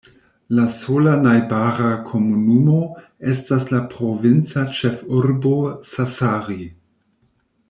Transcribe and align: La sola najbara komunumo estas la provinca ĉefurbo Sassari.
La 0.59 0.63
sola 0.75 1.11
najbara 1.25 1.89
komunumo 2.07 2.79
estas 3.35 3.69
la 3.75 3.83
provinca 3.95 4.67
ĉefurbo 4.81 5.55
Sassari. 5.95 6.63